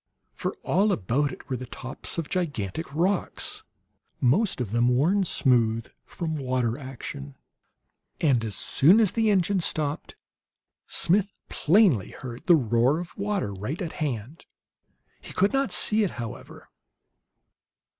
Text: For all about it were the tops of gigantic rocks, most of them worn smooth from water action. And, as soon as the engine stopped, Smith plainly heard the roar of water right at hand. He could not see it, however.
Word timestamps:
For 0.33 0.55
all 0.63 0.91
about 0.91 1.31
it 1.31 1.47
were 1.47 1.55
the 1.57 1.67
tops 1.67 2.17
of 2.17 2.27
gigantic 2.27 2.91
rocks, 2.95 3.61
most 4.19 4.59
of 4.59 4.71
them 4.71 4.87
worn 4.87 5.23
smooth 5.25 5.89
from 6.05 6.35
water 6.37 6.75
action. 6.79 7.35
And, 8.19 8.43
as 8.43 8.55
soon 8.55 8.99
as 8.99 9.11
the 9.11 9.29
engine 9.29 9.59
stopped, 9.59 10.15
Smith 10.87 11.33
plainly 11.49 12.09
heard 12.09 12.47
the 12.47 12.55
roar 12.55 12.97
of 12.99 13.15
water 13.15 13.53
right 13.53 13.79
at 13.79 13.93
hand. 14.01 14.47
He 15.21 15.33
could 15.33 15.53
not 15.53 15.71
see 15.71 16.03
it, 16.03 16.09
however. 16.17 16.71